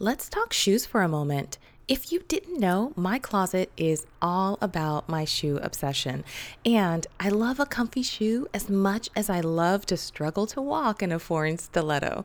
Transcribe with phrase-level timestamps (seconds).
[0.00, 1.58] Let's talk shoes for a moment.
[1.88, 6.22] If you didn't know, my closet is all about my shoe obsession.
[6.64, 11.02] And I love a comfy shoe as much as I love to struggle to walk
[11.02, 12.24] in a foreign stiletto.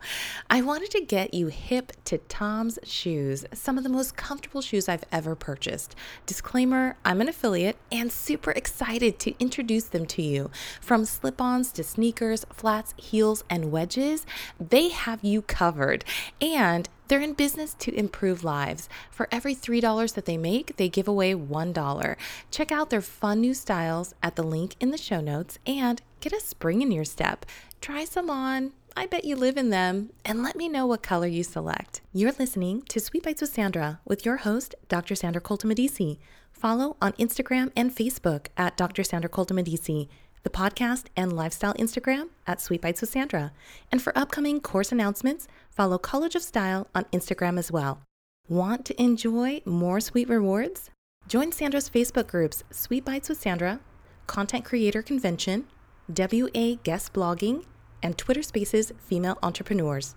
[0.52, 4.88] I wanted to get you hip to Tom's shoes, some of the most comfortable shoes
[4.88, 5.96] I've ever purchased.
[6.28, 10.52] Disclaimer I'm an affiliate and super excited to introduce them to you.
[10.80, 14.28] From slip ons to sneakers, flats, heels, and wedges,
[14.60, 16.06] they have you covered.
[16.40, 18.90] And they're in business to improve lives.
[19.12, 22.16] For every $3 that they make, they give away $1.
[22.52, 26.34] Check out their fun new styles at the link in the show notes and get
[26.34, 27.46] a spring in your step.
[27.82, 28.72] Try some on.
[28.96, 30.12] I bet you live in them.
[30.24, 32.02] And let me know what color you select.
[32.14, 35.16] You're listening to Sweet Bytes with Sandra with your host, Dr.
[35.16, 36.20] Sandra Colton Medici.
[36.52, 39.04] Follow on Instagram and Facebook at Dr.
[39.04, 40.10] Sandra Colton Medici
[40.44, 43.52] the podcast and lifestyle Instagram at Sweet Bytes with Sandra.
[43.92, 48.02] And for upcoming course announcements, follow College of Style on Instagram as well.
[48.48, 50.90] Want to enjoy more sweet rewards?
[51.28, 53.80] Join Sandra's Facebook groups Sweet Bytes with Sandra,
[54.28, 55.66] Content Creator Convention,
[56.10, 57.64] WA Guest Blogging,
[58.02, 60.16] and Twitter Spaces Female Entrepreneurs.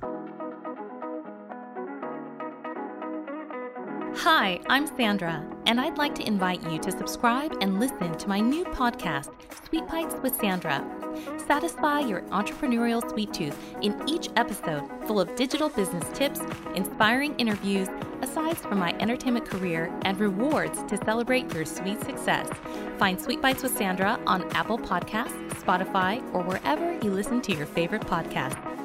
[4.21, 8.41] Hi, I'm Sandra, and I'd like to invite you to subscribe and listen to my
[8.41, 9.31] new podcast,
[9.69, 10.83] Sweet Bytes with Sandra.
[11.47, 16.41] Satisfy your entrepreneurial sweet tooth in each episode, full of digital business tips,
[16.75, 17.89] inspiring interviews,
[18.23, 22.49] asides from my entertainment career, and rewards to celebrate your sweet success.
[22.99, 27.67] Find Sweet Bytes with Sandra on Apple Podcasts, Spotify, or wherever you listen to your
[27.67, 28.76] favorite podcasts.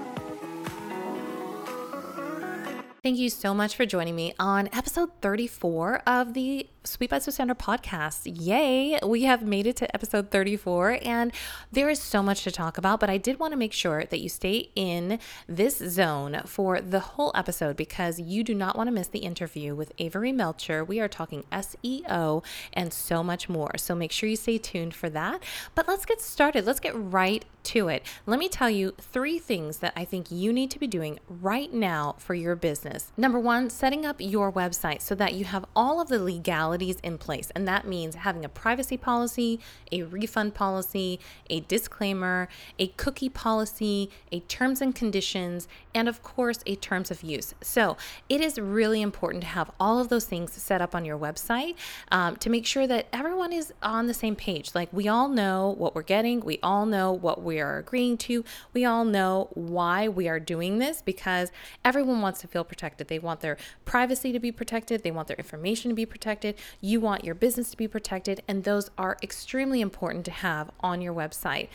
[3.03, 7.55] Thank you so much for joining me on episode 34 of the Sweet with Sandra
[7.55, 8.21] podcast.
[8.25, 11.31] Yay, we have made it to episode 34, and
[11.71, 12.99] there is so much to talk about.
[12.99, 16.99] But I did want to make sure that you stay in this zone for the
[16.99, 20.83] whole episode because you do not want to miss the interview with Averi Melcher.
[20.83, 22.43] We are talking SEO
[22.73, 23.77] and so much more.
[23.77, 25.43] So make sure you stay tuned for that.
[25.75, 26.65] But let's get started.
[26.65, 28.03] Let's get right to it.
[28.25, 31.71] Let me tell you three things that I think you need to be doing right
[31.71, 33.11] now for your business.
[33.17, 36.70] Number one, setting up your website so that you have all of the legalities
[37.03, 37.51] in place.
[37.55, 39.59] And that means having a privacy policy,
[39.91, 42.47] a refund policy, a disclaimer,
[42.79, 47.53] a cookie policy, a terms and conditions, and of course, a terms of use.
[47.61, 47.97] So
[48.29, 51.75] it is really important to have all of those things set up on your website
[52.11, 54.71] um, to make sure that everyone is on the same page.
[54.73, 58.43] Like we all know what we're getting, we all know what we are agreeing to,
[58.73, 61.51] we all know why we are doing this because
[61.83, 63.07] everyone wants to feel protected.
[63.07, 66.99] They want their privacy to be protected, they want their information to be protected, you
[66.99, 71.13] want your business to be protected, and those are extremely important to have on your
[71.13, 71.67] website.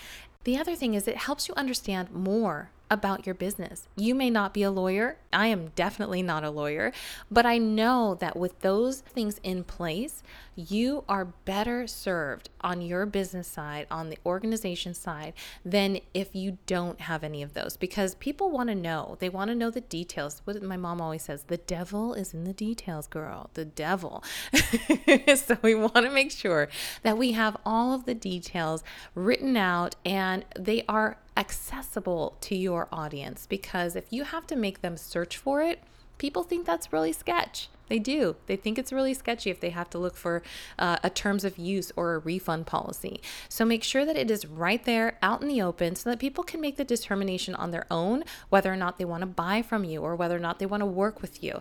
[0.44, 3.88] The other thing is, it helps you understand more about your business.
[3.96, 5.18] You may not be a lawyer.
[5.32, 6.92] I am definitely not a lawyer,
[7.30, 10.22] but I know that with those things in place,
[10.54, 16.56] you are better served on your business side, on the organization side, than if you
[16.66, 19.16] don't have any of those because people want to know.
[19.18, 20.40] They want to know the details.
[20.44, 23.50] What my mom always says the devil is in the details, girl.
[23.54, 24.24] The devil.
[25.36, 26.68] so we want to make sure
[27.02, 28.82] that we have all of the details
[29.14, 34.80] written out and they are accessible to your audience because if you have to make
[34.80, 35.82] them search for it,
[36.18, 37.68] people think that's really sketch.
[37.88, 38.36] They do.
[38.46, 40.42] They think it's really sketchy if they have to look for
[40.78, 43.20] uh, a terms of use or a refund policy.
[43.48, 46.42] So make sure that it is right there out in the open so that people
[46.42, 49.84] can make the determination on their own whether or not they want to buy from
[49.84, 51.60] you or whether or not they want to work with you.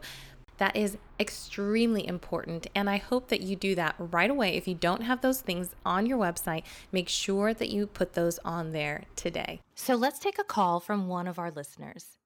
[0.58, 2.68] That is extremely important.
[2.74, 4.56] And I hope that you do that right away.
[4.56, 8.40] If you don't have those things on your website, make sure that you put those
[8.46, 9.62] on there today.
[9.76, 12.18] So let's take a call from one of our listeners.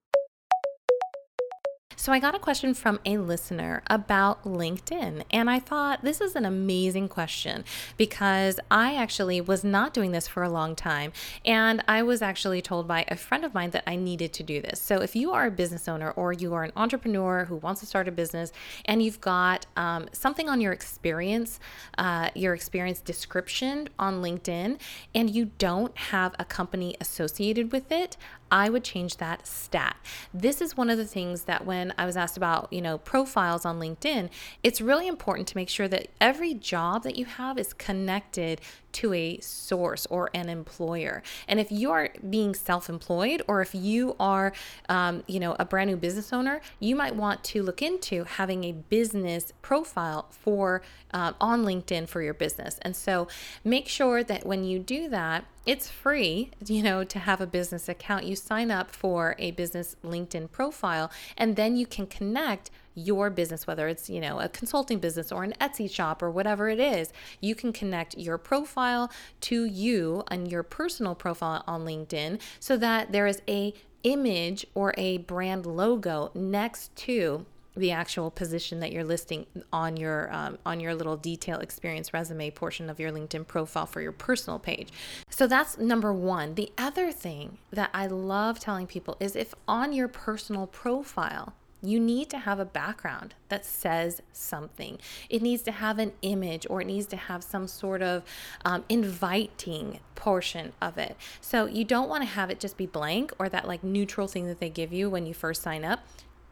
[1.99, 6.33] So I got a question from a listener about LinkedIn, and I thought this is
[6.33, 7.65] an amazing question
[7.97, 11.11] because I actually was not doing this for a long time,
[11.43, 14.61] and I was actually told by a friend of mine that I needed to do
[14.61, 14.81] this.
[14.81, 17.85] So if you are a business owner or you are an entrepreneur who wants to
[17.85, 18.53] start a business
[18.85, 21.59] and you've got um, something on your experience,
[21.97, 24.79] uh, your experience description on LinkedIn,
[25.13, 28.15] and you don't have a company associated with it,
[28.51, 29.97] I would change that stat.
[30.33, 33.65] This is one of the things that when I was asked about, you know, profiles
[33.65, 34.29] on LinkedIn,
[34.63, 38.61] it's really important to make sure that every job that you have is connected
[38.93, 41.21] to a source or an employer.
[41.47, 44.53] And if you are being self-employed or if you are,
[44.87, 48.63] um, you know, a brand new business owner, you might want to look into having
[48.63, 50.81] a business profile for
[51.13, 52.79] uh, on LinkedIn for your business.
[52.81, 53.27] And so
[53.63, 57.87] make sure that when you do that, it's free, you know, to have a business
[57.87, 58.25] account.
[58.25, 63.67] You sign up for a business LinkedIn profile and then you can connect your business,
[63.67, 67.13] whether it's, you know, a consulting business or an Etsy shop or whatever it is,
[67.39, 73.11] you can connect your profile to you and your personal profile on LinkedIn so that
[73.11, 77.45] there is a image or a brand logo next to
[77.75, 82.49] the actual position that you're listing on your um, on your little detail experience resume
[82.51, 84.89] portion of your linkedin profile for your personal page.
[85.29, 86.55] So that's number one.
[86.55, 91.99] The other thing that i love telling people is if on your personal profile you
[91.99, 94.99] need to have a background that says something.
[95.29, 98.23] It needs to have an image or it needs to have some sort of
[98.65, 101.15] um, inviting portion of it.
[101.39, 104.47] So you don't want to have it just be blank or that like neutral thing
[104.47, 106.01] that they give you when you first sign up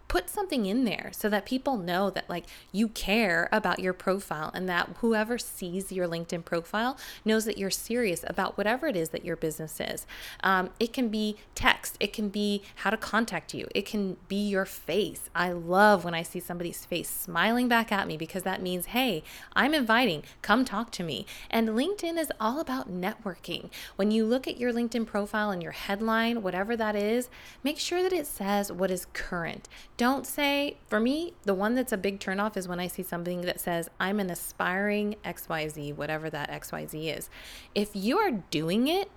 [0.08, 4.52] put something in there so that people know that like you care about your profile
[4.54, 9.10] and that whoever sees your LinkedIn profile knows that you're serious about whatever it is
[9.10, 10.06] that your business is.
[10.44, 14.48] Um, it can be text, it can be how to contact you, it can be
[14.48, 15.30] your face.
[15.36, 19.24] I love when I see somebody's face smiling back at me because that means, hey,
[19.54, 21.26] I'm inviting, come talk to me.
[21.50, 23.70] And LinkedIn is all about networking.
[23.96, 27.30] When you look at your LinkedIn profile and your headline, whatever that is,
[27.64, 31.92] make sure that it says what is current don't say, for me, the one that's
[31.92, 36.30] a big turnoff is when I see something that says, I'm an aspiring XYZ, whatever
[36.30, 37.30] that XYZ is.
[37.74, 39.10] If you are doing it,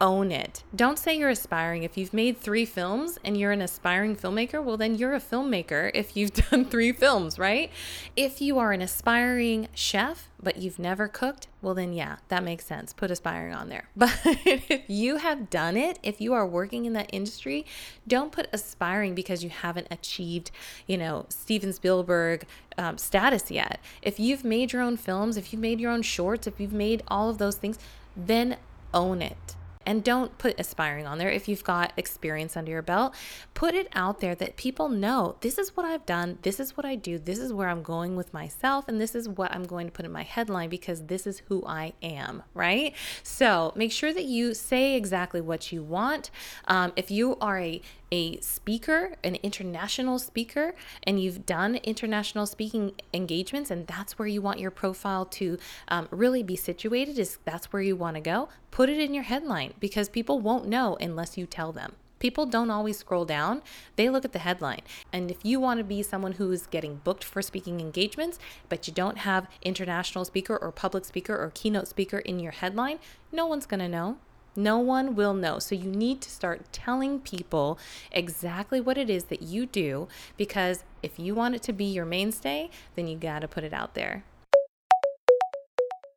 [0.00, 0.64] own it.
[0.74, 1.82] Don't say you're aspiring.
[1.82, 5.90] If you've made three films and you're an aspiring filmmaker, well, then you're a filmmaker
[5.94, 7.70] if you've done three films, right?
[8.16, 12.64] If you are an aspiring chef, but you've never cooked, well, then yeah, that makes
[12.64, 12.94] sense.
[12.94, 13.84] Put aspiring on there.
[13.96, 17.66] But if you have done it, if you are working in that industry,
[18.08, 20.50] don't put aspiring because you haven't achieved,
[20.86, 22.46] you know, Steven Spielberg
[22.78, 23.78] um, status yet.
[24.00, 27.02] If you've made your own films, if you've made your own shorts, if you've made
[27.08, 27.78] all of those things,
[28.16, 28.56] then
[28.94, 29.56] own it
[29.90, 33.12] and don't put aspiring on there if you've got experience under your belt.
[33.54, 36.86] Put it out there that people know this is what I've done, this is what
[36.86, 39.88] I do, this is where I'm going with myself, and this is what I'm going
[39.88, 42.94] to put in my headline because this is who I am, right?
[43.24, 46.30] So make sure that you say exactly what you want.
[46.68, 50.74] Um, if you are a a speaker, an international speaker,
[51.04, 55.58] and you've done international speaking engagements, and that's where you want your profile to
[55.88, 59.24] um, really be situated, is that's where you want to go, put it in your
[59.24, 61.94] headline because people won't know unless you tell them.
[62.18, 63.62] People don't always scroll down,
[63.96, 64.82] they look at the headline.
[65.10, 68.92] And if you want to be someone who's getting booked for speaking engagements, but you
[68.92, 72.98] don't have international speaker or public speaker or keynote speaker in your headline,
[73.32, 74.18] no one's going to know.
[74.56, 75.58] No one will know.
[75.58, 77.78] So you need to start telling people
[78.10, 82.04] exactly what it is that you do because if you want it to be your
[82.04, 84.24] mainstay, then you got to put it out there.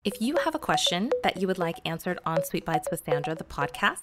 [0.04, 3.36] If you have a question that you would like answered on Sweet Bytes with Sandra,
[3.36, 4.02] the podcast,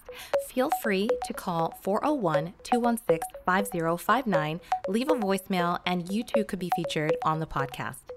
[0.48, 6.70] feel free to call 401 216 5059, leave a voicemail, and you too could be
[6.74, 8.09] featured on the podcast.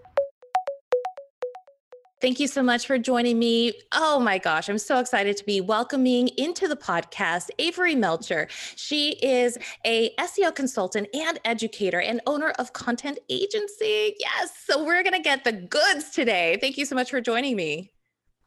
[2.23, 3.73] Thank you so much for joining me.
[3.91, 8.47] Oh my gosh, I'm so excited to be welcoming into the podcast Averi Melcher.
[8.77, 14.15] She is a SEO consultant and educator and owner of Content Agency.
[14.21, 16.57] Yes, so we're going to get the goods today.
[16.61, 17.91] Thank you so much for joining me.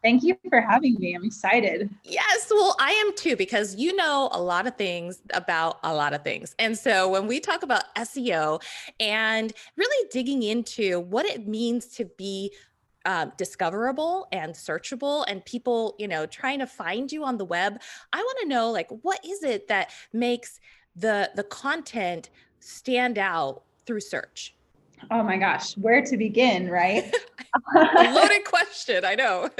[0.02, 1.14] Thank you for having me.
[1.14, 1.90] I'm excited.
[2.02, 6.14] Yes, well, I am too, because you know a lot of things about a lot
[6.14, 6.54] of things.
[6.58, 8.62] And so when we talk about SEO
[9.00, 12.52] and really digging into what it means to be
[13.06, 17.80] um, discoverable and searchable and people you know trying to find you on the web
[18.12, 20.60] i want to know like what is it that makes
[20.96, 24.54] the the content stand out through search?
[25.10, 27.14] Oh my gosh where to begin right?
[27.74, 29.48] Loaded question i know.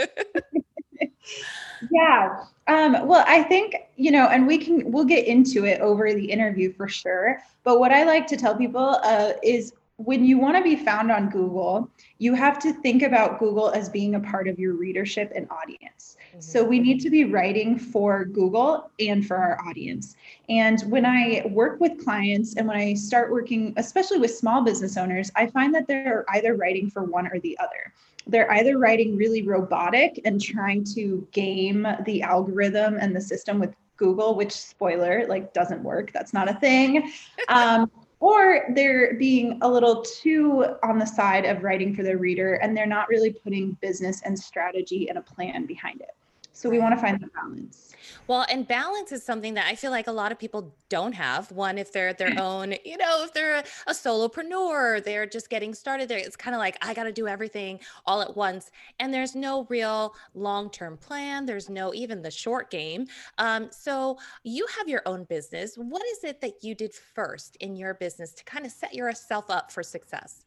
[1.91, 6.15] Yeah um, well i think you know and we can we'll get into it over
[6.15, 10.39] the interview for sure but what i like to tell people uh, is when you
[10.39, 14.21] want to be found on Google, you have to think about Google as being a
[14.21, 16.17] part of your readership and audience.
[16.31, 16.41] Mm-hmm.
[16.41, 20.17] So we need to be writing for Google and for our audience.
[20.51, 24.99] And when I work with clients and when I start working, especially with small business
[24.99, 27.95] owners, I find that they're either writing for one or the other.
[28.27, 33.75] They're either writing really robotic and trying to game the algorithm and the system with
[33.97, 36.13] Google, which spoiler, like doesn't work.
[36.13, 37.11] That's not a thing.
[37.49, 37.89] Um,
[38.21, 42.77] or they're being a little too on the side of writing for the reader and
[42.77, 46.15] they're not really putting business and strategy and a plan behind it.
[46.57, 47.93] So we want to find the balance.
[48.29, 51.53] Well, and balance is something that I feel like a lot of people don't have.
[51.53, 55.75] One, if they're their own, you know, if they're a, a solopreneur, they're just getting
[55.75, 56.17] started there.
[56.17, 58.71] It's kind of like, I got to do everything all at once.
[59.01, 61.45] And there's no real long term plan.
[61.45, 63.07] There's no even the short game.
[63.37, 65.77] Um, so you have your own business.
[65.77, 69.51] What is it that you did first in your business to kind of set yourself
[69.51, 70.47] up for success?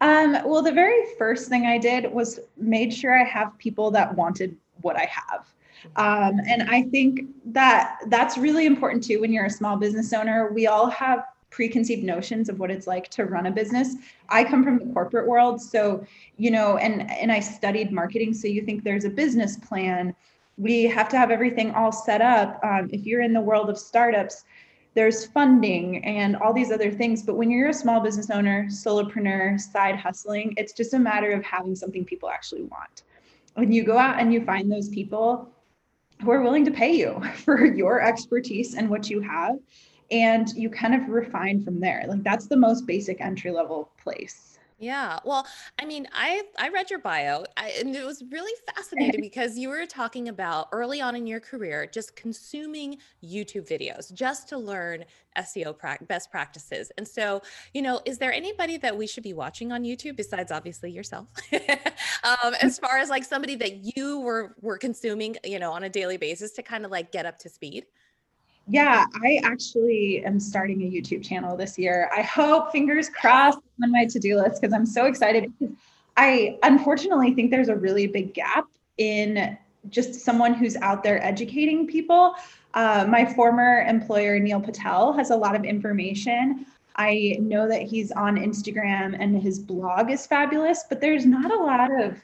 [0.00, 4.14] Um, well, the very first thing I did was made sure I have people that
[4.14, 5.46] wanted what I have.
[5.96, 10.52] Um, and I think that that's really important too when you're a small business owner.
[10.52, 13.96] We all have preconceived notions of what it's like to run a business.
[14.28, 16.04] I come from the corporate world, so
[16.36, 18.34] you know, and and I studied marketing.
[18.34, 20.14] So you think there's a business plan.
[20.58, 22.60] We have to have everything all set up.
[22.62, 24.44] Um, if you're in the world of startups,
[24.94, 27.22] there's funding and all these other things.
[27.22, 31.42] But when you're a small business owner, solopreneur, side hustling, it's just a matter of
[31.42, 33.04] having something people actually want
[33.54, 35.48] when you go out and you find those people
[36.22, 39.56] who are willing to pay you for your expertise and what you have
[40.10, 42.04] and you kind of refine from there.
[42.08, 44.49] Like that's the most basic entry level place
[44.80, 45.18] yeah.
[45.26, 45.46] Well,
[45.78, 49.68] I mean, I I read your bio I, and it was really fascinating because you
[49.68, 55.04] were talking about early on in your career just consuming YouTube videos just to learn
[55.38, 56.90] SEO pra- best practices.
[56.96, 57.42] And so,
[57.74, 61.28] you know, is there anybody that we should be watching on YouTube besides obviously yourself?
[62.24, 65.90] um, as far as like somebody that you were were consuming, you know, on a
[65.90, 67.84] daily basis to kind of like get up to speed?
[68.68, 72.10] Yeah, I actually am starting a YouTube channel this year.
[72.16, 75.52] I hope, fingers crossed, on my to do list because I'm so excited.
[76.16, 78.66] I unfortunately think there's a really big gap
[78.98, 79.56] in
[79.88, 82.34] just someone who's out there educating people.
[82.74, 86.66] Uh, my former employer, Neil Patel, has a lot of information.
[86.96, 91.56] I know that he's on Instagram and his blog is fabulous, but there's not a
[91.56, 92.18] lot of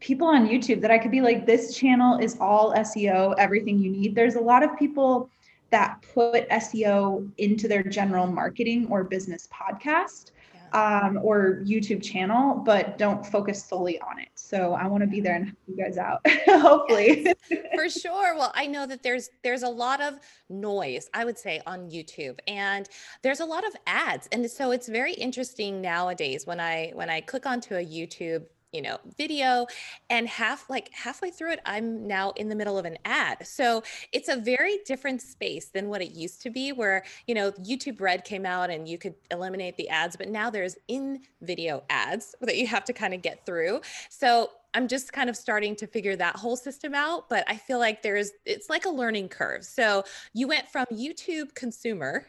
[0.00, 3.90] people on YouTube that I could be like, this channel is all SEO, everything you
[3.90, 4.14] need.
[4.14, 5.30] There's a lot of people
[5.74, 10.30] that put SEO into their general marketing or business podcast
[10.72, 14.28] um, or YouTube channel, but don't focus solely on it.
[14.36, 17.24] So I want to be there and help you guys out, hopefully.
[17.24, 18.36] Yes, for sure.
[18.36, 22.38] Well, I know that there's there's a lot of noise, I would say, on YouTube,
[22.46, 22.88] and
[23.22, 27.20] there's a lot of ads, and so it's very interesting nowadays when I when I
[27.20, 29.66] click onto a YouTube you know video
[30.10, 33.82] and half like halfway through it i'm now in the middle of an ad so
[34.12, 38.00] it's a very different space than what it used to be where you know youtube
[38.00, 42.34] red came out and you could eliminate the ads but now there's in video ads
[42.40, 45.86] that you have to kind of get through so I'm just kind of starting to
[45.86, 49.64] figure that whole system out, but I feel like there's it's like a learning curve.
[49.64, 50.02] So
[50.32, 52.26] you went from YouTube consumer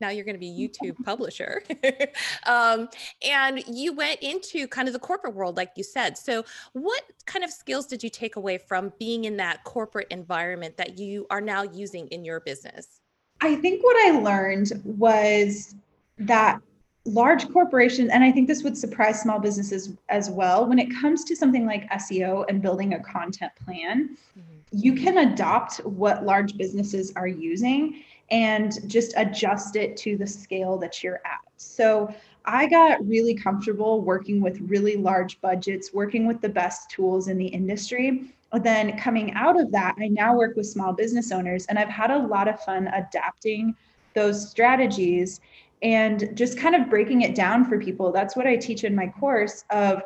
[0.00, 1.62] now you're going to be a YouTube publisher.
[2.46, 2.88] um,
[3.22, 6.16] and you went into kind of the corporate world, like you said.
[6.16, 10.76] So, what kind of skills did you take away from being in that corporate environment
[10.76, 13.00] that you are now using in your business?
[13.40, 15.74] I think what I learned was
[16.18, 16.60] that
[17.04, 21.24] large corporations, and I think this would surprise small businesses as well, when it comes
[21.24, 24.58] to something like SEO and building a content plan, mm-hmm.
[24.72, 30.76] you can adopt what large businesses are using and just adjust it to the scale
[30.78, 31.40] that you're at.
[31.56, 37.28] So I got really comfortable working with really large budgets, working with the best tools
[37.28, 38.34] in the industry.
[38.62, 42.10] Then coming out of that, I now work with small business owners and I've had
[42.10, 43.74] a lot of fun adapting
[44.14, 45.40] those strategies
[45.82, 48.10] and just kind of breaking it down for people.
[48.12, 50.02] That's what I teach in my course of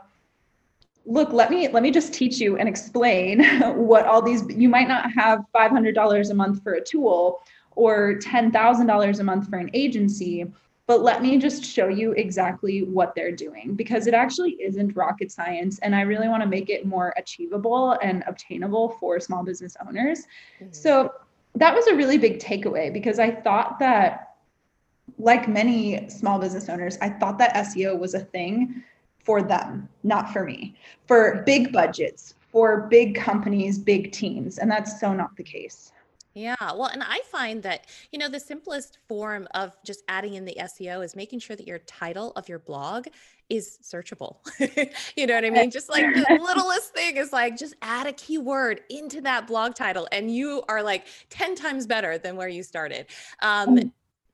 [1.04, 3.42] look let me let me just teach you and explain
[3.74, 7.40] what all these you might not have $500 a month for a tool
[7.76, 10.44] or $10,000 a month for an agency.
[10.86, 15.30] But let me just show you exactly what they're doing because it actually isn't rocket
[15.30, 15.78] science.
[15.78, 20.26] And I really want to make it more achievable and obtainable for small business owners.
[20.60, 20.72] Mm-hmm.
[20.72, 21.12] So
[21.54, 24.28] that was a really big takeaway because I thought that,
[25.18, 28.82] like many small business owners, I thought that SEO was a thing
[29.18, 30.76] for them, not for me,
[31.06, 34.58] for big budgets, for big companies, big teams.
[34.58, 35.92] And that's so not the case.
[36.34, 40.44] Yeah, well, and I find that, you know, the simplest form of just adding in
[40.44, 43.06] the SEO is making sure that your title of your blog
[43.50, 44.36] is searchable.
[45.16, 45.70] you know what I mean?
[45.70, 50.08] Just like the littlest thing is like just add a keyword into that blog title
[50.10, 53.06] and you are like 10 times better than where you started.
[53.40, 53.92] Um,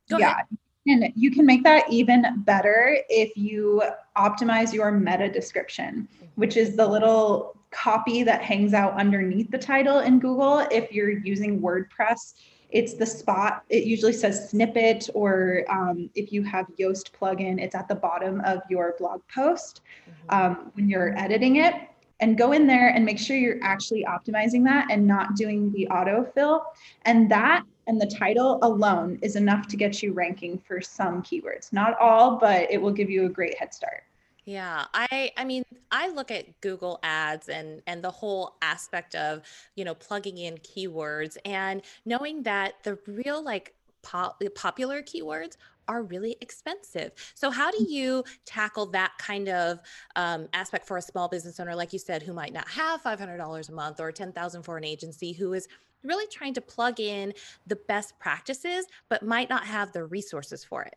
[0.08, 0.32] go yeah.
[0.32, 0.46] Ahead.
[0.86, 3.82] And you can make that even better if you
[4.16, 10.00] optimize your meta description, which is the little copy that hangs out underneath the title
[10.00, 10.60] in Google.
[10.70, 12.34] If you're using WordPress,
[12.70, 13.64] it's the spot.
[13.70, 18.42] It usually says snippet, or um, if you have Yoast plugin, it's at the bottom
[18.44, 20.34] of your blog post mm-hmm.
[20.34, 21.74] um, when you're editing it.
[22.20, 25.86] and go in there and make sure you're actually optimizing that and not doing the
[25.90, 26.62] autofill.
[27.04, 31.72] And that and the title alone is enough to get you ranking for some keywords.
[31.72, 34.02] Not all, but it will give you a great head start.
[34.48, 39.42] Yeah, I I mean, I look at Google Ads and and the whole aspect of,
[39.76, 46.02] you know, plugging in keywords and knowing that the real like pop, popular keywords are
[46.02, 47.12] really expensive.
[47.34, 49.80] So, how do you tackle that kind of
[50.16, 53.68] um, aspect for a small business owner, like you said, who might not have $500
[53.68, 55.68] a month or 10,000 for an agency, who is
[56.02, 57.34] really trying to plug in
[57.66, 60.96] the best practices, but might not have the resources for it?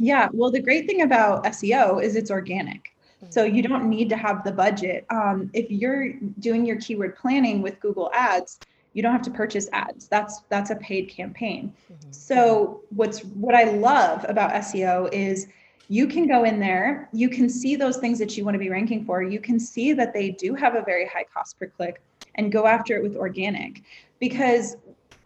[0.00, 2.94] Yeah, well, the great thing about SEO is it's organic.
[3.28, 5.04] So you don't need to have the budget.
[5.10, 8.58] Um, if you're doing your keyword planning with Google Ads,
[8.92, 12.10] you don't have to purchase ads that's that's a paid campaign mm-hmm.
[12.10, 15.46] so what's what i love about seo is
[15.88, 18.68] you can go in there you can see those things that you want to be
[18.68, 22.02] ranking for you can see that they do have a very high cost per click
[22.36, 23.82] and go after it with organic
[24.18, 24.76] because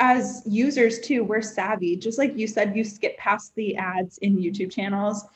[0.00, 4.36] as users too we're savvy just like you said you skip past the ads in
[4.36, 5.26] youtube channels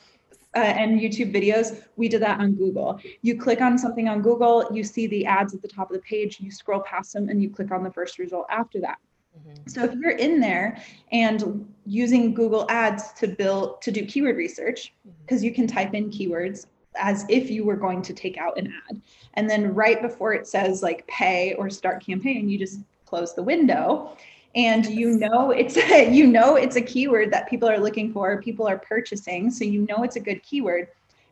[0.55, 2.99] uh, and YouTube videos, we did that on Google.
[3.21, 6.01] You click on something on Google, you see the ads at the top of the
[6.01, 8.97] page, you scroll past them, and you click on the first result after that.
[9.37, 9.69] Mm-hmm.
[9.69, 14.93] So if you're in there and using Google Ads to build to do keyword research,
[15.21, 15.45] because mm-hmm.
[15.45, 18.99] you can type in keywords as if you were going to take out an ad,
[19.35, 23.43] and then right before it says like pay or start campaign, you just close the
[23.43, 24.15] window
[24.55, 28.41] and you know it's a, you know it's a keyword that people are looking for
[28.41, 30.87] people are purchasing so you know it's a good keyword.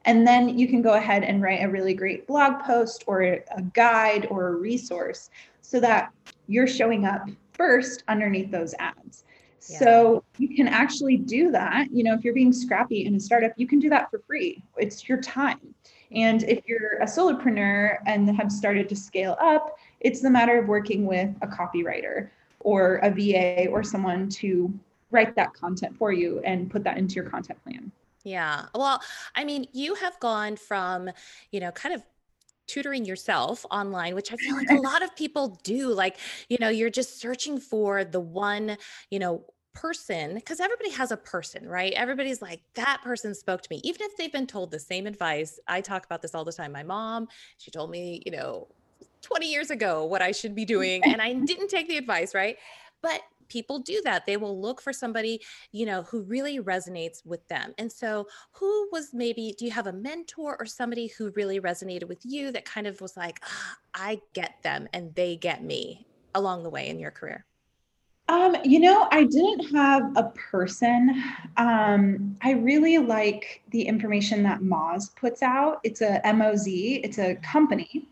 [0.06, 3.62] And then you can go ahead and write a really great blog post or a
[3.74, 5.30] guide or a resource
[5.62, 6.14] so that
[6.48, 9.26] you're showing up first underneath those ads.
[9.70, 9.80] Yeah.
[9.80, 13.52] so you can actually do that you know if you're being scrappy in a startup
[13.58, 14.64] you can do that for free.
[14.78, 15.60] It's your time.
[16.14, 20.68] And if you're a solopreneur and have started to scale up it's the matter of
[20.68, 24.74] working with a copywriter or a VA or someone to
[25.12, 27.92] write that content for you and put that into your content plan.
[28.24, 28.66] Yeah.
[28.76, 29.02] Well,
[29.36, 31.10] I mean, you have gone from,
[31.52, 32.04] you know, kind of
[32.68, 35.94] tutoring yourself online, which I feel like a lot of people do.
[35.94, 36.18] Like,
[36.50, 38.78] you know, you're just searching for the one,
[39.10, 41.94] you know, person because everybody has a person, right?
[41.94, 45.60] Everybody's like, that person spoke to me, even if they've been told the same advice.
[45.68, 46.72] I talk about this all the time.
[46.72, 48.68] My mom, she told me, you know,
[49.22, 51.04] 20 years ago what I should be doing.
[51.04, 52.58] And I didn't take the advice, right?
[53.02, 54.26] But people do that.
[54.26, 57.74] They will look for somebody, you know, who really resonates with them.
[57.78, 62.08] And so, who was maybe, do you have a mentor or somebody who really resonated
[62.08, 66.06] with you that kind of was like, ah, I get them and they get me
[66.36, 67.46] along the way in your career?
[68.30, 71.24] Um, you know, I didn't have a person.
[71.56, 75.80] Um, I really like the information that Moz puts out.
[75.84, 76.68] It's a MOZ,
[77.04, 78.06] it's a company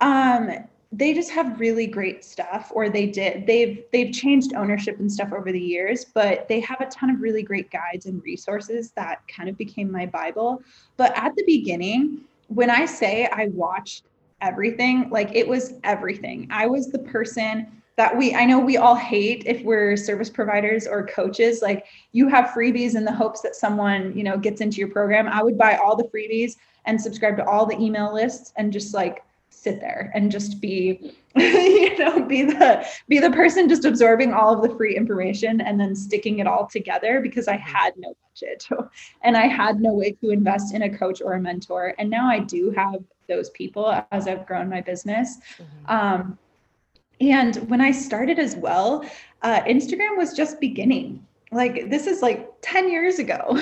[0.00, 0.50] um,
[0.92, 5.32] they just have really great stuff or they did they've they've changed ownership and stuff
[5.32, 9.20] over the years but they have a ton of really great guides and resources that
[9.28, 10.62] kind of became my bible.
[10.96, 14.04] But at the beginning when i say i watched
[14.40, 16.46] everything like it was everything.
[16.50, 20.86] I was the person that we i know we all hate if we're service providers
[20.86, 24.78] or coaches like you have freebies in the hopes that someone you know gets into
[24.78, 25.26] your program.
[25.26, 28.94] I would buy all the freebies and subscribe to all the email lists and just
[28.94, 29.24] like
[29.66, 34.54] sit there and just be you know be the be the person just absorbing all
[34.54, 38.68] of the free information and then sticking it all together because i had no budget.
[39.22, 41.94] And i had no way to invest in a coach or a mentor.
[41.98, 45.38] And now i do have those people as i've grown my business.
[45.38, 45.96] Mm-hmm.
[45.96, 46.38] um,
[47.20, 49.04] and when i started as well
[49.42, 53.38] uh, instagram was just beginning like this is like 10 years ago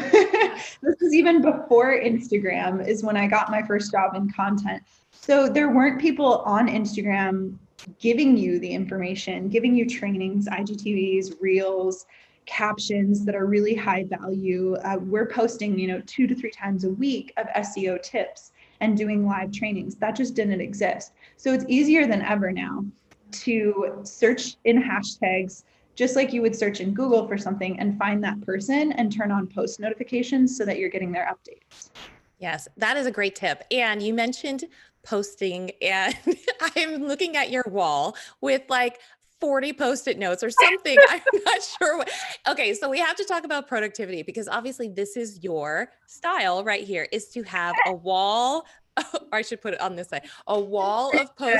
[0.83, 4.83] this is even before instagram is when i got my first job in content
[5.21, 7.57] so there weren't people on Instagram
[7.99, 12.05] giving you the information, giving you trainings, IGTVs, reels,
[12.47, 14.77] captions that are really high value.
[14.85, 18.99] Uh, we're posting, you know, two to three times a week of SEO tips and
[18.99, 19.95] doing live trainings.
[19.97, 21.13] That just didn't exist.
[21.39, 22.85] So it's easier than ever now
[23.33, 25.65] to search in hashtags,
[25.95, 29.31] just like you would search in Google for something and find that person and turn
[29.31, 31.91] on post notifications so that you're getting their updates.
[32.39, 33.63] Yes, that is a great tip.
[33.71, 34.65] And you mentioned
[35.05, 36.17] posting and
[36.77, 38.99] I'm looking at your wall with like
[39.41, 40.97] 40 post-it notes or something.
[41.11, 42.11] I'm not sure what.
[42.49, 46.85] Okay, so we have to talk about productivity because obviously this is your style right
[46.85, 48.67] here is to have a wall
[49.33, 51.59] I should put it on this side, a wall of post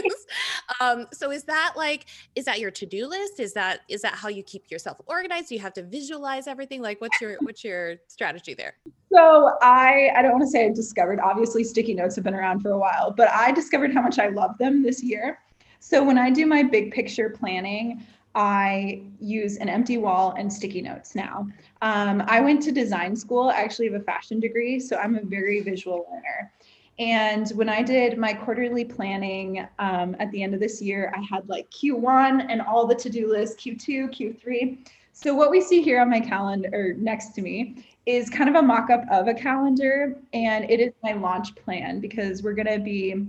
[0.80, 3.40] um, so is that like, is that your to-do list?
[3.40, 5.48] Is that, is that how you keep yourself organized?
[5.48, 6.82] Do you have to visualize everything?
[6.82, 8.74] Like what's your, what's your strategy there?
[9.12, 12.60] So I, I don't want to say I discovered, obviously sticky notes have been around
[12.60, 15.40] for a while, but I discovered how much I love them this year.
[15.80, 18.04] So when I do my big picture planning,
[18.36, 21.48] I use an empty wall and sticky notes now.
[21.82, 23.48] Um, I went to design school.
[23.48, 26.52] I actually have a fashion degree, so I'm a very visual learner.
[26.98, 31.20] And when I did my quarterly planning um, at the end of this year, I
[31.20, 34.78] had like Q1 and all the to do list, Q2, Q3.
[35.12, 38.54] So, what we see here on my calendar or next to me is kind of
[38.54, 40.16] a mock up of a calendar.
[40.32, 43.26] And it is my launch plan because we're going to be,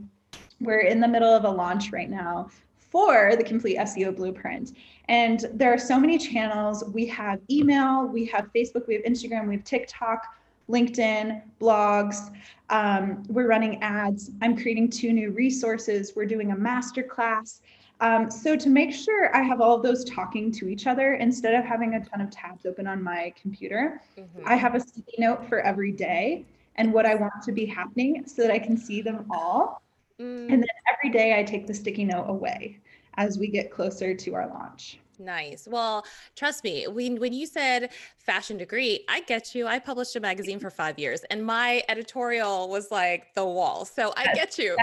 [0.62, 2.50] we're in the middle of a launch right now
[2.90, 4.74] for the complete SEO blueprint.
[5.10, 6.84] And there are so many channels.
[6.86, 10.24] We have email, we have Facebook, we have Instagram, we have TikTok,
[10.70, 12.34] LinkedIn, blogs.
[12.70, 14.32] Um, we're running ads.
[14.42, 16.14] I'm creating two new resources.
[16.16, 17.62] We're doing a masterclass.
[18.00, 21.56] Um, so to make sure I have all of those talking to each other instead
[21.56, 24.42] of having a ton of tabs open on my computer, mm-hmm.
[24.46, 26.46] I have a sticky note for every day
[26.76, 29.82] and what I want to be happening so that I can see them all.
[30.20, 30.52] Mm.
[30.52, 32.80] And then every day I take the sticky note away
[33.16, 35.00] as we get closer to our launch.
[35.20, 35.68] Nice.
[35.70, 39.66] Well, trust me, when when you said fashion degree, I get you.
[39.66, 43.86] I published a magazine for five years, and my editorial was like the wall.
[43.86, 44.78] So I get you.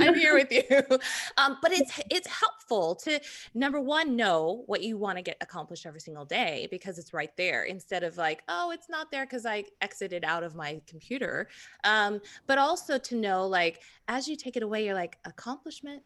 [0.00, 0.62] I'm here with you.
[1.38, 3.20] Um, but it's it's helpful to
[3.54, 7.34] number one know what you want to get accomplished every single day because it's right
[7.36, 11.48] there instead of like oh it's not there because I exited out of my computer.
[11.84, 16.02] Um, but also to know like as you take it away, you're like accomplishment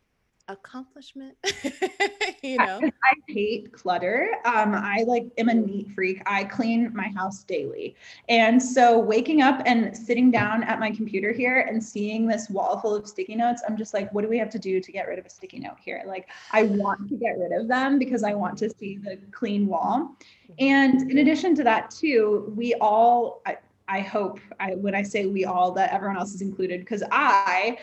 [0.49, 1.37] accomplishment
[2.43, 2.81] you know?
[2.83, 4.29] I, I, hate clutter.
[4.45, 6.23] Um i like am a neat freak.
[6.27, 7.97] I clean my house daily.
[8.29, 12.79] And so waking up and sitting down at my computer here and seeing this wall
[12.79, 15.09] full of sticky notes i'm just like what do we have to do to get
[15.09, 16.03] rid of a sticky note here?
[16.07, 19.67] Like i want to get rid of them because i want to see the clean
[19.67, 20.17] wall.
[20.45, 20.55] Mm-hmm.
[20.61, 23.57] and in addition to that too we all I,
[23.89, 27.79] I hope I, when I say we all that everyone else is included because I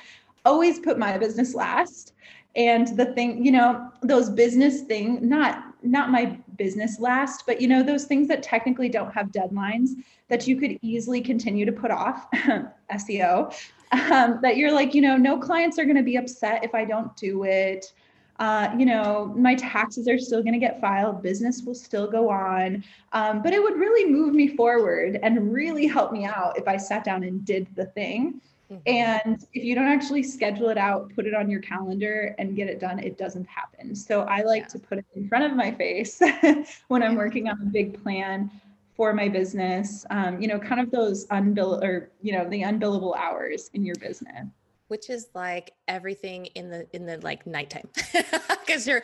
[0.45, 2.13] always put my business last
[2.55, 7.67] and the thing you know those business thing not not my business last but you
[7.67, 9.89] know those things that technically don't have deadlines
[10.27, 12.27] that you could easily continue to put off
[12.93, 13.53] seo
[13.91, 16.85] um, that you're like you know no clients are going to be upset if i
[16.85, 17.91] don't do it
[18.39, 22.29] uh, you know, my taxes are still going to get filed, business will still go
[22.29, 22.83] on.
[23.11, 26.77] Um, but it would really move me forward and really help me out if I
[26.77, 28.41] sat down and did the thing.
[28.71, 28.81] Mm-hmm.
[28.87, 32.67] And if you don't actually schedule it out, put it on your calendar and get
[32.67, 33.95] it done, it doesn't happen.
[33.95, 34.67] So I like yeah.
[34.67, 36.21] to put it in front of my face
[36.87, 38.49] when I'm working on a big plan
[38.95, 40.05] for my business.
[40.09, 43.95] Um, you know, kind of those unbill or, you know, the unbillable hours in your
[43.95, 44.47] business
[44.93, 47.89] which is like everything in the in the like nighttime.
[48.63, 49.01] Because you're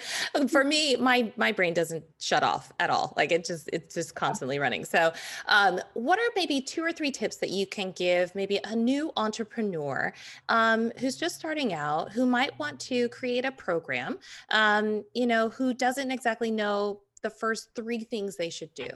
[0.48, 3.14] for me my my brain doesn't shut off at all.
[3.18, 4.86] Like it just it's just constantly running.
[4.86, 5.12] So
[5.48, 9.12] um, what are maybe two or three tips that you can give maybe a new
[9.18, 10.14] entrepreneur
[10.48, 14.20] um, who's just starting out who might want to create a program
[14.52, 18.90] um, you know who doesn't exactly know the first three things they should do?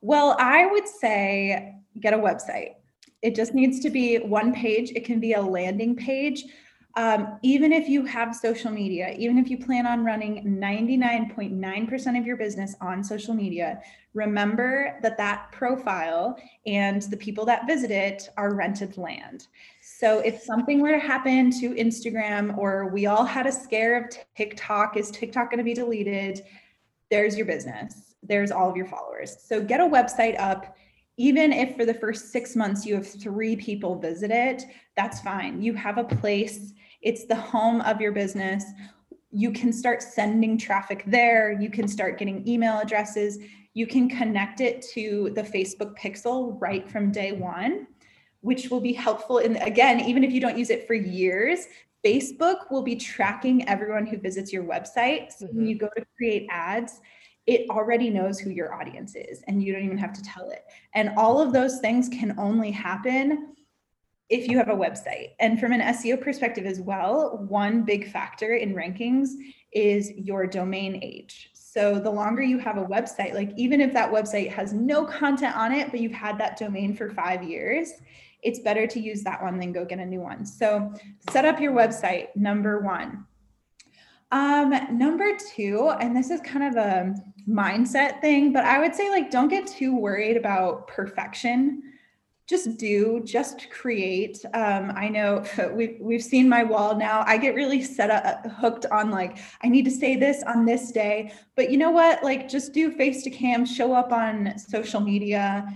[0.00, 2.79] Well i would say get a website
[3.22, 4.92] it just needs to be one page.
[4.94, 6.44] It can be a landing page.
[6.96, 12.26] Um, even if you have social media, even if you plan on running 99.9% of
[12.26, 13.80] your business on social media,
[14.12, 19.46] remember that that profile and the people that visit it are rented land.
[19.80, 24.12] So if something were to happen to Instagram or we all had a scare of
[24.36, 26.42] TikTok, is TikTok going to be deleted?
[27.08, 28.14] There's your business.
[28.24, 29.36] There's all of your followers.
[29.40, 30.76] So get a website up
[31.20, 34.62] even if for the first six months you have three people visit it,
[34.96, 35.60] that's fine.
[35.60, 38.64] You have a place, it's the home of your business.
[39.30, 41.52] You can start sending traffic there.
[41.60, 43.38] You can start getting email addresses.
[43.74, 47.86] You can connect it to the Facebook pixel right from day one,
[48.40, 49.38] which will be helpful.
[49.38, 51.66] In again, even if you don't use it for years,
[52.02, 55.32] Facebook will be tracking everyone who visits your website.
[55.32, 55.56] So mm-hmm.
[55.58, 57.02] when you go to create ads,
[57.50, 60.66] it already knows who your audience is and you don't even have to tell it.
[60.94, 63.56] And all of those things can only happen
[64.28, 65.30] if you have a website.
[65.40, 69.30] And from an SEO perspective as well, one big factor in rankings
[69.72, 71.50] is your domain age.
[71.52, 75.56] So the longer you have a website, like even if that website has no content
[75.56, 77.90] on it, but you've had that domain for five years,
[78.44, 80.46] it's better to use that one than go get a new one.
[80.46, 80.94] So
[81.30, 83.26] set up your website, number one.
[84.32, 87.14] Um, number two, and this is kind of a
[87.48, 91.82] mindset thing, but I would say like don't get too worried about perfection.
[92.46, 94.44] just do, just create.
[94.54, 97.24] Um, I know we've we've seen my wall now.
[97.26, 100.90] I get really set up hooked on like I need to say this on this
[100.90, 101.32] day.
[101.56, 102.24] But you know what?
[102.24, 105.66] Like just do face to cam, show up on social media,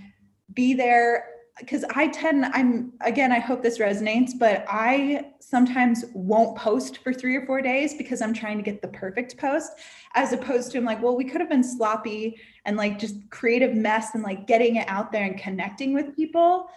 [0.53, 6.59] be there because I tend, I'm again, I hope this resonates, but I sometimes won't
[6.59, 9.73] post for three or four days because I'm trying to get the perfect post,
[10.15, 13.75] as opposed to I'm like, well, we could have been sloppy and like just creative
[13.75, 16.69] mess and like getting it out there and connecting with people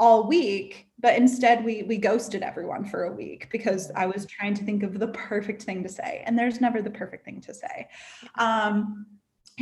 [0.00, 0.86] all week.
[0.98, 4.82] But instead, we we ghosted everyone for a week because I was trying to think
[4.82, 7.88] of the perfect thing to say, and there's never the perfect thing to say.
[8.36, 9.06] Um,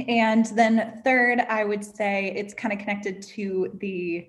[0.08, 4.28] and then third, I would say it's kind of connected to the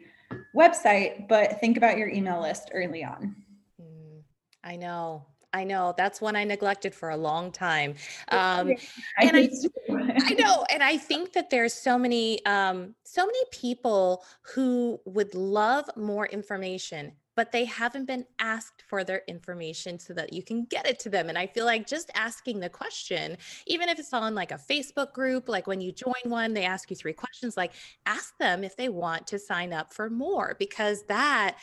[0.55, 3.35] website, but think about your email list early on.
[3.81, 4.21] Mm,
[4.63, 5.25] I know.
[5.53, 7.95] I know that's one I neglected for a long time.
[8.29, 8.73] Um,
[9.19, 9.49] and I,
[9.89, 15.33] I, know, and I think that there's so many, um, so many people who would
[15.33, 20.65] love more information, but they haven't been asked for their information so that you can
[20.65, 21.29] get it to them.
[21.29, 25.13] And I feel like just asking the question, even if it's on like a Facebook
[25.13, 27.73] group, like when you join one, they ask you three questions, like
[28.07, 31.57] ask them if they want to sign up for more, because that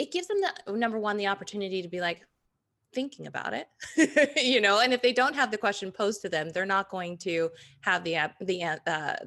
[0.00, 2.26] it gives them the number one, the opportunity to be like,
[2.92, 3.68] thinking about it
[4.36, 4.80] you know?
[4.80, 7.48] And if they don't have the question posed to them they're not going to
[7.82, 8.76] have the the uh,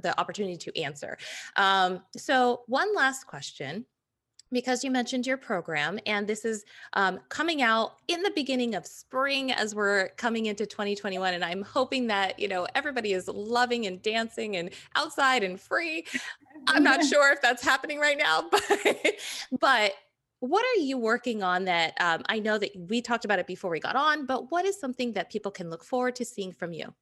[0.02, 1.18] the opportunity to answer.
[1.56, 3.86] Um, so one last question
[4.54, 6.64] because you mentioned your program and this is
[6.94, 11.62] um, coming out in the beginning of spring as we're coming into 2021 and i'm
[11.62, 16.06] hoping that you know everybody is loving and dancing and outside and free.
[16.68, 19.16] I'm not sure if that's happening right now but
[19.60, 19.94] but
[20.40, 23.72] what are you working on that um, i know that we talked about it before
[23.72, 26.74] we got on but what is something that people can look forward to seeing from
[26.74, 26.94] you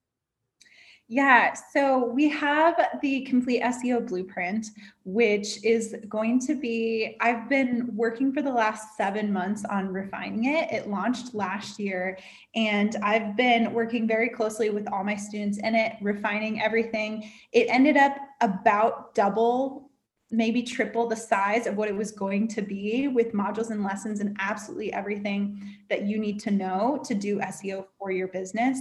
[1.11, 4.67] yeah, so we have the complete SEO blueprint,
[5.03, 10.45] which is going to be, I've been working for the last seven months on refining
[10.45, 10.71] it.
[10.71, 12.17] It launched last year,
[12.55, 17.29] and I've been working very closely with all my students in it, refining everything.
[17.51, 19.89] It ended up about double
[20.33, 24.21] maybe triple the size of what it was going to be with modules and lessons
[24.21, 28.79] and absolutely everything that you need to know to do SEO for your business.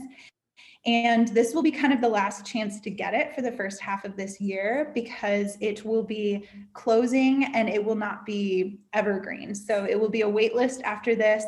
[0.86, 3.80] And this will be kind of the last chance to get it for the first
[3.80, 9.54] half of this year because it will be closing and it will not be evergreen.
[9.54, 11.44] So it will be a wait list after this.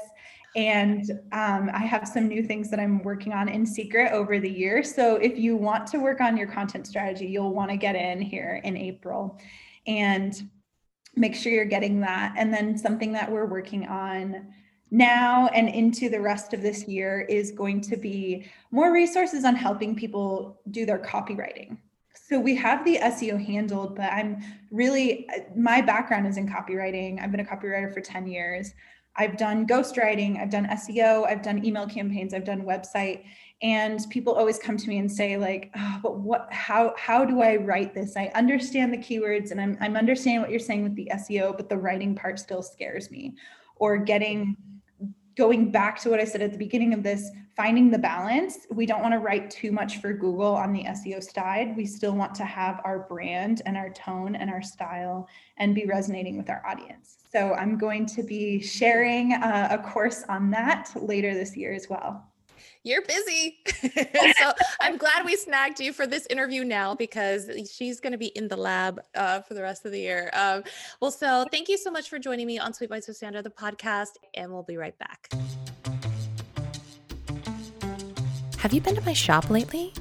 [0.54, 4.50] And um, I have some new things that I'm working on in secret over the
[4.50, 4.82] year.
[4.82, 8.20] So if you want to work on your content strategy, you'll want to get in
[8.20, 9.40] here in April
[9.86, 10.50] and
[11.16, 12.34] make sure you're getting that.
[12.36, 14.52] And then something that we're working on
[14.92, 19.56] now and into the rest of this year is going to be more resources on
[19.56, 21.78] helping people do their copywriting.
[22.14, 25.26] So we have the SEO handled, but I'm really,
[25.56, 27.22] my background is in copywriting.
[27.22, 28.74] I've been a copywriter for 10 years.
[29.16, 33.24] I've done ghostwriting, I've done SEO, I've done email campaigns, I've done website.
[33.62, 37.40] And people always come to me and say, like, oh, but what how how do
[37.40, 38.16] I write this?
[38.16, 41.68] I understand the keywords and I'm I'm understanding what you're saying with the SEO, but
[41.68, 43.36] the writing part still scares me.
[43.76, 44.56] Or getting
[45.36, 48.66] going back to what I said at the beginning of this, finding the balance.
[48.70, 51.76] We don't want to write too much for Google on the SEO side.
[51.76, 55.86] We still want to have our brand and our tone and our style and be
[55.86, 57.18] resonating with our audience.
[57.30, 61.88] So I'm going to be sharing uh, a course on that later this year as
[61.88, 62.31] well
[62.84, 63.58] you're busy.
[64.38, 68.26] so I'm glad we snagged you for this interview now because she's going to be
[68.28, 70.30] in the lab uh, for the rest of the year.
[70.32, 70.62] Um,
[71.00, 73.50] well, so thank you so much for joining me on Sweet Bytes with Sandra, the
[73.50, 75.30] podcast, and we'll be right back.
[78.58, 79.92] Have you been to my shop lately?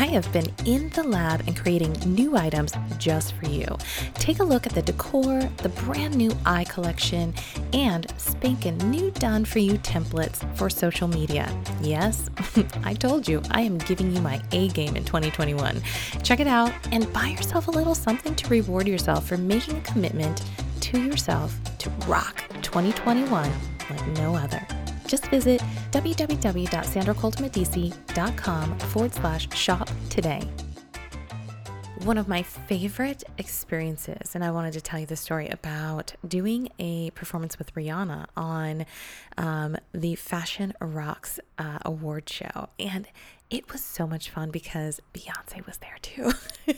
[0.00, 3.66] I have been in the lab and creating new items just for you.
[4.14, 7.34] Take a look at the decor, the brand new eye collection,
[7.72, 11.50] and spanking new done for you templates for social media.
[11.82, 12.30] Yes,
[12.84, 15.82] I told you I am giving you my A game in 2021.
[16.22, 19.80] Check it out and buy yourself a little something to reward yourself for making a
[19.80, 20.44] commitment
[20.80, 23.50] to yourself to rock 2021
[23.90, 24.64] like no other
[25.08, 30.48] just visit www.sandracoltonmedici.com forward slash shop today.
[32.04, 36.68] One of my favorite experiences, and I wanted to tell you the story about doing
[36.78, 38.86] a performance with Rihanna on
[39.36, 42.68] um, the Fashion Rocks uh, award show.
[42.78, 43.08] And
[43.50, 46.32] it was so much fun because Beyonce was there too.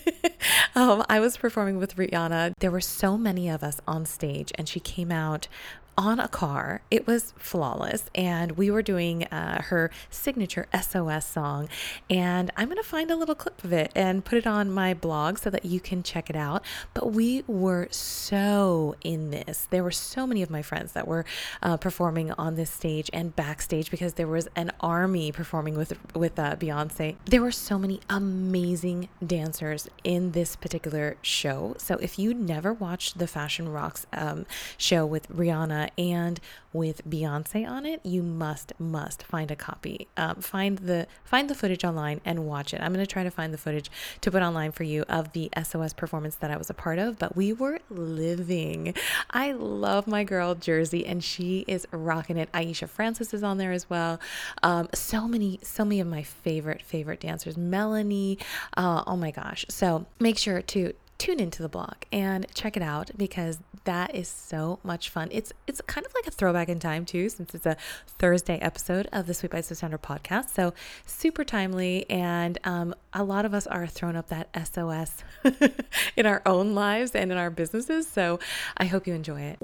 [0.75, 2.53] um, I was performing with Rihanna.
[2.59, 5.47] There were so many of us on stage, and she came out
[5.97, 6.81] on a car.
[6.89, 8.09] It was flawless.
[8.15, 11.69] And we were doing uh, her signature SOS song.
[12.09, 14.93] And I'm going to find a little clip of it and put it on my
[14.93, 16.63] blog so that you can check it out.
[16.93, 19.67] But we were so in this.
[19.69, 21.25] There were so many of my friends that were
[21.61, 26.39] uh, performing on this stage and backstage because there was an army performing with, with
[26.39, 27.15] uh, Beyonce.
[27.25, 31.75] There were so many amazing dancers in this particular show.
[31.77, 34.45] So if you never watched the Fashion Rocks um,
[34.77, 36.39] show with Rihanna and
[36.73, 40.07] with Beyonce on it, you must must find a copy.
[40.15, 42.81] Um, find the find the footage online and watch it.
[42.81, 43.91] I'm going to try to find the footage
[44.21, 47.19] to put online for you of the SOS performance that I was a part of.
[47.19, 48.93] But we were living.
[49.29, 52.51] I love my girl Jersey, and she is rocking it.
[52.53, 54.19] Aisha Francis is on there as well.
[54.63, 57.57] Um, so many, so many of my favorite favorite dancers.
[57.57, 58.37] Melanie.
[58.77, 59.65] Uh, oh my gosh.
[59.69, 64.27] So make sure to tune into the blog and check it out because that is
[64.27, 65.27] so much fun.
[65.31, 69.07] It's it's kind of like a throwback in time too, since it's a Thursday episode
[69.13, 70.49] of the Sweet Bytes of podcast.
[70.49, 70.73] So
[71.05, 75.23] super timely, and um, a lot of us are throwing up that SOS
[76.15, 78.07] in our own lives and in our businesses.
[78.07, 78.39] So
[78.77, 79.59] I hope you enjoy it.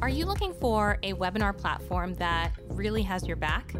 [0.00, 3.74] Are you looking for a webinar platform that really has your back?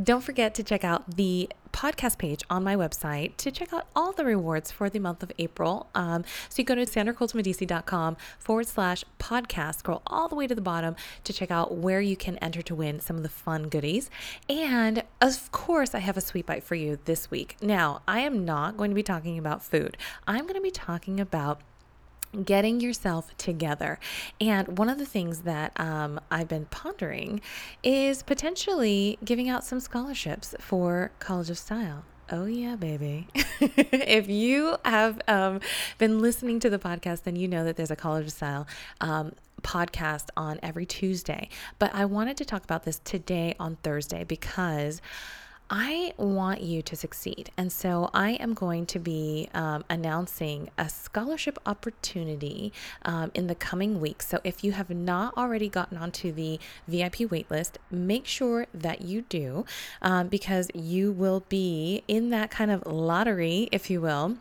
[0.02, 4.12] Don't forget to check out the podcast page on my website to check out all
[4.12, 5.90] the rewards for the month of April.
[5.94, 10.62] Um, so you go to sandracoltonmedici.com forward slash podcast, scroll all the way to the
[10.62, 14.10] bottom to check out where you can enter to win some of the fun goodies.
[14.48, 17.58] And of course, I have a sweet byte for you this week.
[17.62, 21.20] Now, I am not going to be talking about food, I'm going to be talking
[21.20, 21.62] about
[22.44, 24.00] getting yourself together.
[24.42, 27.42] And one of the things that um, I've been pondering
[27.84, 32.06] is potentially giving out some scholarships for College of Style.
[32.32, 33.28] Oh, yeah, baby.
[33.60, 35.60] if you have um,
[35.98, 38.66] been listening to the podcast, then you know that there's a College of Style
[39.02, 41.50] um, podcast on every Tuesday.
[41.80, 45.02] But I wanted to talk about this today on Thursday because
[45.76, 47.50] I want you to succeed.
[47.58, 52.72] And so I am going to be um, announcing a scholarship opportunity
[53.06, 54.28] um, in the coming weeks.
[54.28, 59.24] So if you have not already gotten onto the VIP waitlist, make sure that you
[59.24, 59.66] do
[60.04, 64.38] um, because you will be in that kind of lottery, if you will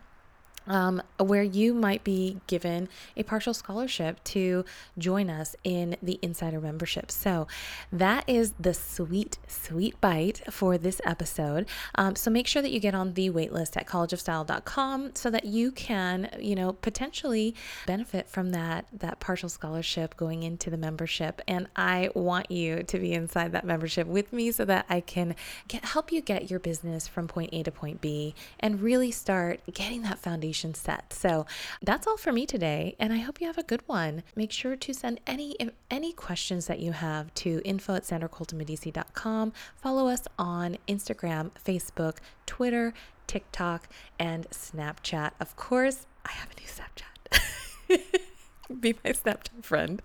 [0.66, 4.64] um, where you might be given a partial scholarship to
[4.98, 7.10] join us in the insider membership.
[7.10, 7.46] So
[7.92, 11.66] that is the sweet, sweet byte for this episode.
[11.94, 15.72] Um, so make sure that you get on the waitlist at collegeofstyle.com so that you
[15.72, 17.54] can, you know, potentially
[17.86, 21.40] benefit from that that partial scholarship going into the membership.
[21.48, 25.34] And I want you to be inside that membership with me so that I can
[25.68, 29.60] get help you get your business from point A to point B and really start
[29.72, 31.12] getting that foundation set.
[31.12, 31.46] So
[31.82, 34.22] that's all for me today, and I hope you have a good one.
[34.36, 35.56] Make sure to send any
[35.90, 39.52] any questions that you have to info at sandracoltonmedici.com.
[39.76, 42.94] Follow us on Instagram, Facebook, Twitter,
[43.26, 43.88] TikTok,
[44.18, 45.32] and Snapchat.
[45.40, 48.20] Of course, I have a new Snapchat.
[48.80, 50.02] Be my Snapchat friend.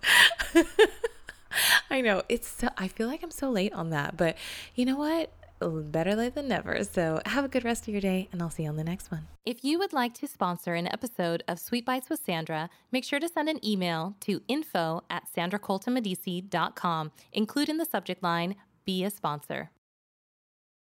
[1.89, 4.37] I know it's so, I feel like I'm so late on that, but
[4.75, 5.31] you know what?
[5.59, 6.83] Better late than never.
[6.83, 9.11] So have a good rest of your day, and I'll see you on the next
[9.11, 9.27] one.
[9.45, 13.19] If you would like to sponsor an episode of Sweet Bytes with Sandra, make sure
[13.19, 17.11] to send an email to info at sandracoltonmedici.com.
[17.33, 19.71] Include in the subject line, be a sponsor.